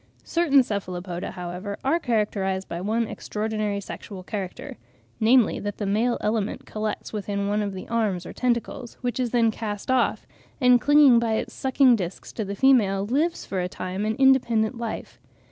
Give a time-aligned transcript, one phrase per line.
[0.23, 4.77] Certain Cephalopoda, however, are characterised by one extraordinary sexual character,
[5.19, 9.29] namely that the male element collects within one of the arms or tentacles, which is
[9.29, 10.25] then cast off,
[10.59, 14.75] and clinging by its sucking discs to the female, lives for a time an independent
[14.75, 15.19] life.